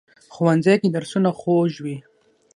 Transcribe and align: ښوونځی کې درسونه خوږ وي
ښوونځی 0.33 0.75
کې 0.81 0.89
درسونه 0.95 1.29
خوږ 1.39 1.73
وي 1.83 1.97